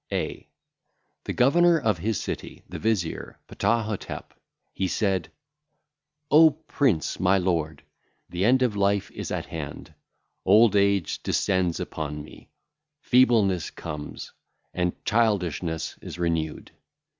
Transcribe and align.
A. 0.11 0.47
The 1.25 1.33
Governor 1.33 1.79
of 1.79 1.99
his 1.99 2.19
City, 2.19 2.63
the 2.67 2.79
Vizier, 2.79 3.37
Ptah 3.47 3.83
hotep, 3.83 4.33
he 4.73 4.87
said: 4.87 5.31
'O 6.31 6.49
Prince, 6.49 7.19
my 7.19 7.37
Lord, 7.37 7.83
the 8.27 8.43
end 8.43 8.63
of 8.63 8.75
life 8.75 9.11
is 9.11 9.29
at 9.29 9.45
hand; 9.45 9.93
old 10.43 10.75
age 10.75 11.21
descendeth 11.21 11.79
[upon 11.79 12.23
me]; 12.23 12.49
feebleness 13.01 13.69
cometh, 13.69 14.31
and 14.73 14.95
childishness 15.05 15.99
is 16.01 16.17
renewed. 16.17 16.71